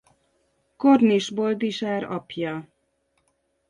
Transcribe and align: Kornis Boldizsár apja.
Kornis 0.77 1.29
Boldizsár 1.29 2.03
apja. 2.03 2.67